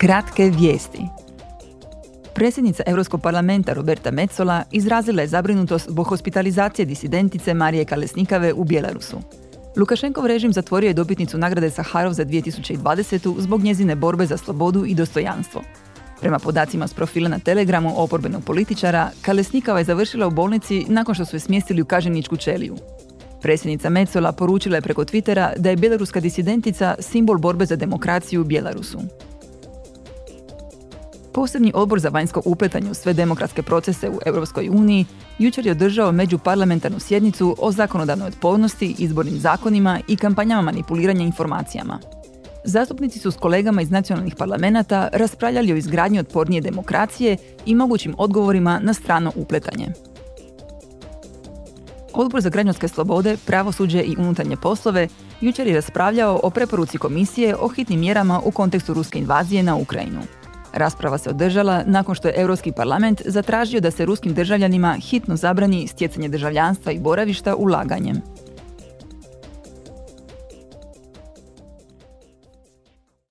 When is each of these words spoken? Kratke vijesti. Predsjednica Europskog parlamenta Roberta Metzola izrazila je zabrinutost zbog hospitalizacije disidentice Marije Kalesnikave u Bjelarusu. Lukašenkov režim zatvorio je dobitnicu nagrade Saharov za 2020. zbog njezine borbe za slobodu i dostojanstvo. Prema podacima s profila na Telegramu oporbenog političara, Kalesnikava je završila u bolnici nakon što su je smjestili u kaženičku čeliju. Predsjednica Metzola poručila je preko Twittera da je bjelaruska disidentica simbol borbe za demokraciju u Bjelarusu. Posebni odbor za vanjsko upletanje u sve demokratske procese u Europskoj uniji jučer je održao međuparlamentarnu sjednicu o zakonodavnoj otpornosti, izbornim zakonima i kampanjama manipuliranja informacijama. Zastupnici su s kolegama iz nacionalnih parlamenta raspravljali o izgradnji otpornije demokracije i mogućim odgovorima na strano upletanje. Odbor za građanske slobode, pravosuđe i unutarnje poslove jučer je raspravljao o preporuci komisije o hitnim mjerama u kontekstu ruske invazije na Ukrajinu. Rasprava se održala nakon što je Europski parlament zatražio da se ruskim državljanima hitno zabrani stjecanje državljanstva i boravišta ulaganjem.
Kratke 0.00 0.50
vijesti. 0.58 0.98
Predsjednica 2.34 2.82
Europskog 2.86 3.22
parlamenta 3.22 3.72
Roberta 3.72 4.10
Metzola 4.10 4.64
izrazila 4.70 5.22
je 5.22 5.28
zabrinutost 5.28 5.88
zbog 5.88 6.06
hospitalizacije 6.06 6.86
disidentice 6.86 7.54
Marije 7.54 7.84
Kalesnikave 7.84 8.52
u 8.52 8.64
Bjelarusu. 8.64 9.20
Lukašenkov 9.76 10.26
režim 10.26 10.52
zatvorio 10.52 10.88
je 10.88 10.94
dobitnicu 10.94 11.38
nagrade 11.38 11.70
Saharov 11.70 12.12
za 12.12 12.24
2020. 12.24 13.40
zbog 13.40 13.62
njezine 13.62 13.96
borbe 13.96 14.26
za 14.26 14.36
slobodu 14.36 14.84
i 14.86 14.94
dostojanstvo. 14.94 15.62
Prema 16.20 16.38
podacima 16.38 16.88
s 16.88 16.94
profila 16.94 17.28
na 17.28 17.38
Telegramu 17.38 17.92
oporbenog 17.96 18.44
političara, 18.44 19.10
Kalesnikava 19.22 19.78
je 19.78 19.84
završila 19.84 20.26
u 20.26 20.30
bolnici 20.30 20.84
nakon 20.88 21.14
što 21.14 21.24
su 21.24 21.36
je 21.36 21.40
smjestili 21.40 21.82
u 21.82 21.86
kaženičku 21.86 22.36
čeliju. 22.36 22.76
Predsjednica 23.42 23.90
Metzola 23.90 24.32
poručila 24.32 24.76
je 24.76 24.82
preko 24.82 25.04
Twittera 25.04 25.56
da 25.56 25.70
je 25.70 25.76
bjelaruska 25.76 26.20
disidentica 26.20 26.94
simbol 26.98 27.38
borbe 27.38 27.66
za 27.66 27.76
demokraciju 27.76 28.40
u 28.40 28.44
Bjelarusu. 28.44 29.00
Posebni 31.32 31.72
odbor 31.74 32.00
za 32.00 32.08
vanjsko 32.08 32.42
upletanje 32.44 32.90
u 32.90 32.94
sve 32.94 33.12
demokratske 33.12 33.62
procese 33.62 34.08
u 34.08 34.18
Europskoj 34.26 34.68
uniji 34.68 35.06
jučer 35.38 35.66
je 35.66 35.72
održao 35.72 36.12
međuparlamentarnu 36.12 37.00
sjednicu 37.00 37.56
o 37.58 37.72
zakonodavnoj 37.72 38.28
otpornosti, 38.28 38.94
izbornim 38.98 39.38
zakonima 39.38 40.00
i 40.08 40.16
kampanjama 40.16 40.62
manipuliranja 40.62 41.24
informacijama. 41.24 41.98
Zastupnici 42.64 43.18
su 43.18 43.30
s 43.30 43.36
kolegama 43.36 43.82
iz 43.82 43.90
nacionalnih 43.90 44.34
parlamenta 44.34 45.08
raspravljali 45.12 45.72
o 45.72 45.76
izgradnji 45.76 46.18
otpornije 46.18 46.60
demokracije 46.60 47.36
i 47.66 47.74
mogućim 47.74 48.14
odgovorima 48.18 48.80
na 48.82 48.94
strano 48.94 49.32
upletanje. 49.36 49.86
Odbor 52.12 52.40
za 52.40 52.48
građanske 52.50 52.88
slobode, 52.88 53.36
pravosuđe 53.46 54.02
i 54.02 54.16
unutarnje 54.18 54.56
poslove 54.56 55.08
jučer 55.40 55.66
je 55.66 55.74
raspravljao 55.74 56.40
o 56.42 56.50
preporuci 56.50 56.98
komisije 56.98 57.56
o 57.56 57.68
hitnim 57.68 58.00
mjerama 58.00 58.40
u 58.44 58.50
kontekstu 58.50 58.94
ruske 58.94 59.18
invazije 59.18 59.62
na 59.62 59.76
Ukrajinu. 59.76 60.20
Rasprava 60.72 61.18
se 61.18 61.30
održala 61.30 61.82
nakon 61.86 62.14
što 62.14 62.28
je 62.28 62.34
Europski 62.36 62.72
parlament 62.72 63.22
zatražio 63.24 63.80
da 63.80 63.90
se 63.90 64.04
ruskim 64.04 64.34
državljanima 64.34 64.96
hitno 65.10 65.36
zabrani 65.36 65.86
stjecanje 65.86 66.28
državljanstva 66.28 66.92
i 66.92 66.98
boravišta 66.98 67.56
ulaganjem. 67.56 68.22